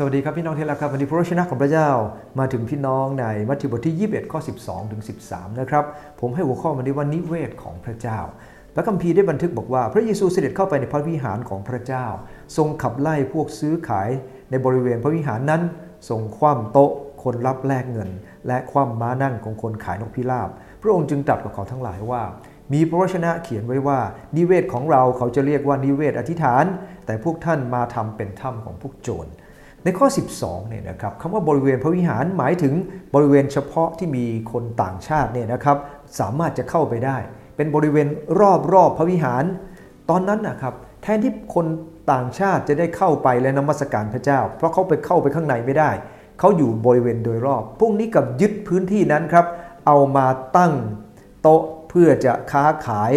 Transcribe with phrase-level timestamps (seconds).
[0.00, 1.90] สวัสดีครับพี่น้องที่รักครับวันนี้พระชนะของพระเจ้า
[2.38, 5.84] มาถึงพี่น้องในมัทธิวบทที่ 21 ข้อ 12 ถึง 13 นะครับ
[6.20, 8.18] ผมให้หัวข้อวันนี้ว่านิเวศของพระเจ้า
[8.74, 12.06] พระคัมภีร์ได้บันทึกบอกว่า พระเยซูเสด็จเข้าไปในพระวิหารของพระเจ้า
[12.56, 14.08] ทรงขับไล่พวกซื้อขาย
[14.50, 15.62] ในบริเวณพระวิหารนั้น
[16.08, 16.92] ทรงคว่ำโต๊ะ
[17.22, 18.10] คนรับแลกเงิน
[18.46, 20.48] และคว่ำม้านั่งของคนขายนกพิราบ
[20.82, 22.22] พระองค์จึงตรัสกับเขาทั้งหลายว่า
[22.72, 23.98] มีพระวจนะเขียนไว้ว่า
[24.36, 26.64] นิเวศของเราเขาจะเรียกว่านิเวศอธิษฐาน
[27.06, 29.30] แต่พวกท่านมาทำเป็นถ้ำของพวกโจร
[29.84, 30.06] ในข้อ
[30.38, 32.74] 12เนี่ยนะครับคำว่าบริเวณพระวิหารหมายถึง
[33.14, 35.76] บริเวณเฉพาะที่มีคนต่างชาติเนี่ยนะครับ
[36.20, 37.16] สามารถจะเข้าไปได้
[37.56, 38.08] เป็นบริเวณ
[38.40, 39.44] รอบรอบพระวิหาร
[40.10, 41.66] ตอนนั้นนะครับแทนที่คน
[42.12, 45.90] ต่างชาติจะได้เข้าไปและนมัสการพระเจ้า เพราะเขาไปเข้าไปข้างในไม่ได้
[46.38, 49.46] เขาอยู่บริเวณโดยรอบ พวกนี้กับยึดพื้นที่นั้นครับ
[49.86, 50.26] เอามา
[50.56, 50.72] ตั้ง
[51.42, 53.12] โต๊ะเพื่อจะค้าขาย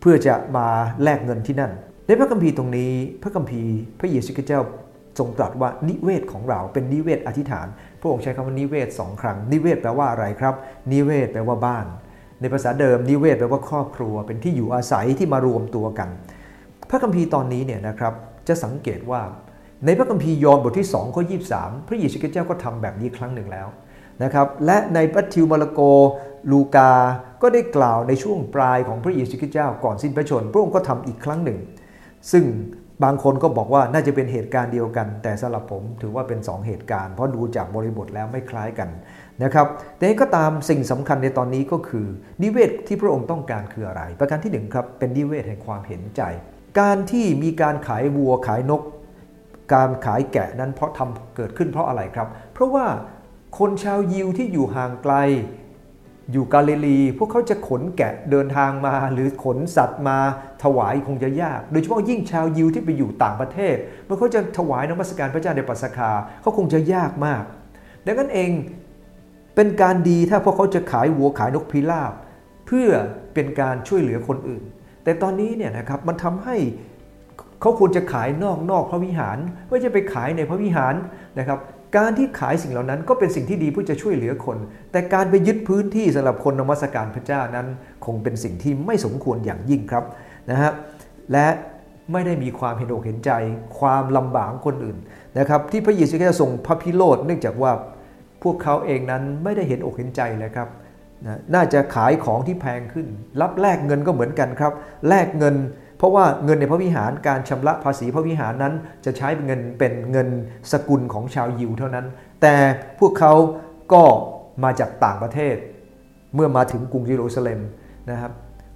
[0.00, 0.66] เพื่อจะมา
[1.02, 1.72] แลกเงินที่นั่น
[2.06, 4.62] ในพระคัมภีร์ตรงนี้ พระคัมภีร์พระเยซูคริสต์เจ้า
[5.18, 7.66] ทรงตรัสว่านิเวศของเราเป็นนิเวศอธิษฐาน
[8.00, 10.54] พระองค์ใช้คำว่านิเวศสองครั้ง นิเวศแปลว่าอะไรครับ
[10.92, 11.86] นิเวศแปลว่าบ้าน
[12.40, 16.08] ในภาษาเดิมนิเวศแปลว่าครอบครัว เป็นที่อยู่อาศัยที่มารวมตัวกัน
[16.90, 18.12] พระคัมภีร์ตอนนี้เนี่ยนะครับ
[18.48, 19.20] จะสังเกตว่า
[19.84, 21.22] ในพระคัมภีร์ยอห์นบทที่2ข้อ
[21.56, 23.68] 23 พระเยซูคริสต์เจ้าก็ทำแบบนี้ครั้งหนึ่งแล้ว
[24.22, 25.80] นะครับและในมัทธิวมาระโก
[26.50, 26.92] ลูกา
[27.42, 31.58] ก็ได้กล่าวในช่วงปลายของพระเยซูคริสต์เจ้าก่อนสิ้นพระชนม์พระองค์ก็ทำอีกครั้งหนึ่ง
[32.32, 32.44] ซึ่ง
[33.02, 38.88] บางคนก็บอกว่าน่าจะเป็นเหตุการณ์เดียวกัน แต่สำหรับผมถือว่าเป็น 2 เหตุการณ์ เพราะดูจากบริบทแล้วไม่คล้ายกัน
[39.42, 39.66] นะครับ
[39.98, 42.06] แต่ก็ตามสิ่งสำคัญในตอนนี้ก็คือ
[42.42, 46.22] นิเวศที่พระองค์ต้องการคืออะไร ประการที่ 1 ครับ เป็นนิเวศแห่งความเห็นใจ
[46.80, 48.82] การที่มีการขายวัวขายนก
[49.74, 52.86] การขายแกะนั้นเพราะทำเกิดขึ้นเพราะอะไรครับ เพราะว่า
[53.58, 55.14] คนชาวยิวที่อยู่ห่างไกล
[56.32, 60.18] อยู่กาลิลี พวกเขาจะขนแกะเดินทางมา หรือขนสัตว์มา
[60.62, 66.10] ถวายคงจะยาก โดยเฉพาะยิ่งชาวยิวที่ไปอยู่ต่างประเทศเมื่อเขาจะถวายนมัสการพระเจ้าในปัสกา
[66.42, 67.42] เขาคงจะยากมาก
[68.06, 68.50] ดังนั้นเอง
[69.54, 72.12] เป็นการดีถ้าพวกเขาจะขายวัวขายนกพิราบ
[72.66, 72.88] เพื่อ
[73.34, 74.62] เป็นการช่วยเหลือคนอื่น
[75.04, 76.56] แต่ตอนนี้เนี่ยนะครับมันทำให้
[77.60, 80.94] เขาควรจะขายนอกนอกพระวิหารไม่ใช่ไปขายในพระวิหาร
[81.38, 81.58] นะครับ
[81.96, 84.58] การที่ขายสิ่งเหล่านั้นก็เป็นสิ่งที่ดีเพื่อจะช่วยเหลือคน
[84.92, 87.66] แต่การไปยึดพื้นที่สำหรับคนนมัสการพระเจ้านั้น
[88.06, 90.04] คงเป็นสิ่งที่ไม่สมควรอย่างยิ่งครับ
[90.50, 90.70] นะฮะ
[91.32, 91.46] และ
[92.12, 93.30] ไม่ได้มีความเห็นอกเห็นใจ
[93.78, 94.96] ความลำบากคนอื่น
[95.38, 97.72] นะครับ ที่พระเยซูคริสต์ทรงพระพิโรธเนื่องจากว่า
[98.42, 100.68] พวกเขาเองนั้นไม่ได้เห็นอกเห็นใจเลยครับ
[101.54, 103.06] น่าจะขายของที่แพงขึ้น
[103.40, 104.72] รับแลกเงินก็เหมือนกันครับ
[105.08, 105.54] แลกเงิน
[106.04, 110.28] ราะว่าเงินในพระวิหารการชำระภาษีพระวิหารนั้นจะใช้เป็นเงินเป็นเงิน
[110.72, 112.06] สกุลของชาวยิวเท่านั้น
[112.42, 112.54] แต่
[112.98, 113.32] พวกเขา
[113.92, 114.02] ก็
[114.64, 115.56] มาจากต่างประเทศ
[116.34, 117.60] เมื่อมาถึงกรุงเยรูซาเล็ม
[118.10, 118.32] นะครับ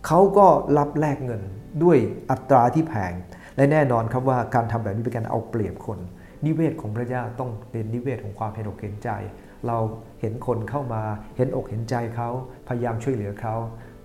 [0.06, 0.46] เขาก็
[0.78, 1.42] รับแลกเงิน
[1.82, 1.98] ด้วย
[2.30, 3.12] อัตราที่แพง
[3.56, 5.98] และแน่นอนครับว่าการทำแบบนี้เป็นการเอาเปรียบคน
[6.46, 9.10] นิเวศของพระเจ้าต้องเป็นนิเวศของความเห็นอกเห็นใจ
[9.66, 9.78] เรา
[10.20, 11.02] เห็นคนเข้ามา
[11.36, 12.30] เห็นอกเห็นใจเขา
[12.68, 13.54] พยายามช่วยเหลือเขา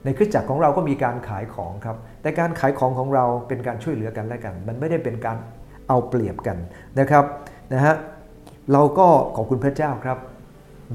[0.06, 5.38] ในคริสตจักรของเราก็มีการขายของครับ แต่การขายของของเราเป็นการช่วยเหลือกันและกัน มันไม่ได้เป็นการ
[5.88, 6.58] เอาเปรียบกัน
[7.00, 7.26] นะครับ
[7.74, 7.96] นะฮะ
[8.72, 10.18] เราก็ขอบคุณพระเจ้าครับ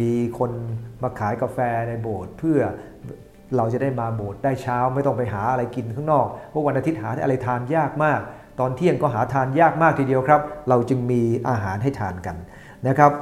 [0.00, 0.50] มีคน
[1.02, 1.58] มาขายกาแฟ
[1.88, 2.60] ในโบสถ์เพื่อ
[3.56, 8.20] เราจะได้มาโบสถ์ได้เช้าไม่ต้องไปหาอะไรกินข้างนอกเพราะวันอาทิตย์หาอะไรทานยากมาก
[8.60, 12.36] ตอนเที่ยงก็หาทานยากมากทีเดียวครับ เราจึงมีอาหารให้ทานกัน
[12.88, 13.12] นะครับ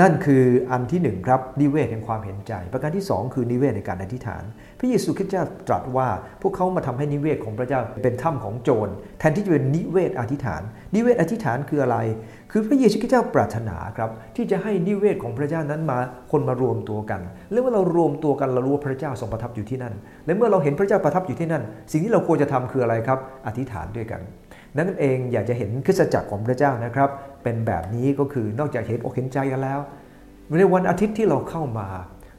[0.00, 4.42] นั่นคืออันที่1ครับนิเวศแห่งความเห็นใจ ประการที่ 2 คือนิเวศในการอธิษฐาน
[4.78, 6.08] พระเยซูคริสต์เจ้าตรัสว่า
[6.42, 8.88] พวกเขามาทำให้นิเวศของพระเจ้าเป็นถ้ำของโจร
[9.18, 10.62] แทนที่จะเป็นนิเวศอธิษฐาน
[10.94, 11.96] นิเวศอธิษฐานคืออะไร
[12.52, 15.98] คือพระเยซูคริสต์เจ้าปรารถนาครับที่จะให้นิเวศของพระเจ้านั้นมา
[16.32, 17.20] คนมารวมตัวกัน
[17.50, 19.94] และเมื่อเรารวมตัวกันเรารู้ว่าพระเจ้าทรงประทับอยู่ที่นั่น
[20.26, 21.62] และเมื่อเราเห็นพระเจ้าประทับอยู่ที่นั่น
[21.92, 24.20] สิ่งที่เราควรจะทำคืออะไรครับ อธิษฐานด้วยกัน
[24.76, 27.10] นั่นเองอยากจะเห็นคริสตจักรของพระเจ้านะครับ
[27.42, 29.80] เป็นแบบนี้ก็คือนอกจากเห็นอกเห็นใจกันแล้ว
[30.58, 31.88] ในวันอาทิตย์ที่เราเข้ามา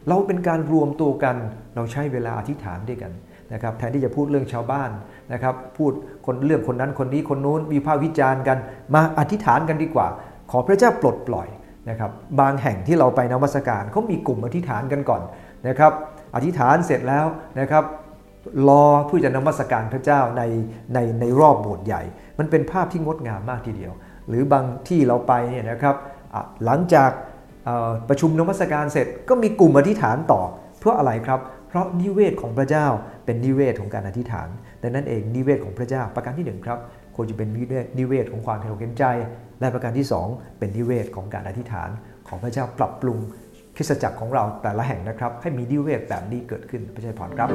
[0.08, 1.36] เราเป็นการรวมตัวกัน
[1.76, 3.12] เราใช้เวลาอธิษฐานด้วยกัน
[3.54, 4.90] นะครับแทนที่จะพูดเรื่องชาวบ้าน
[5.34, 5.92] นะครับ พูด
[6.26, 8.58] คนเรื่องคนนั้นคนนี้คนนู้นมีภาควิจารณ์กัน
[8.94, 10.08] มาอธิษฐานกันดีกว่า
[10.52, 11.48] ขอพระเจ้าปลดปล่อย
[11.90, 15.22] นะครับบางแห่งที่เราไปนมัสการเขามีกลุ่มอธิษฐานกันก่อน
[15.68, 15.92] นะครับ
[16.36, 17.26] อธิษฐานเสร็จแล้ว
[17.60, 17.84] นะครับ
[18.68, 20.44] รอเพื่อจะนมัสการพระเจ้าใน
[20.94, 22.02] ในในรอบโบสถ์ใหญ่
[22.40, 23.94] มันเป็นภาพที่งดงามมากทีเดียว
[24.28, 25.96] หรือบางที่เราไปเนี่ยนะครับ
[26.66, 27.12] หลังจาก
[28.10, 30.42] ประชุมนมัสการเสร็จก็มีกลุ่มอธิษฐานต่อ
[30.80, 32.88] เพราะอะไรครับ เพราะนิเวศของพระเจ้า
[33.26, 34.48] เป็นนิเวศของการอธิษฐาน
[34.82, 36.80] ดังนั้นเองนิเวศของพระเจ้าประการที่1ครับ
[37.16, 37.50] ควรจะเป็น
[38.00, 39.06] นิเวศของความเห็นใจ
[39.60, 41.90] และประการที่ 2 เป็นนิเวศของการอธิษฐาน
[42.28, 43.18] ของพระเจ้าปรับปรุง
[43.76, 47.50] คริสตจักรของเราแต่ละแห่งนะครับ ให้มีนิเวศแบบนี้เกิดขึ้นพระเจ้าพรครับ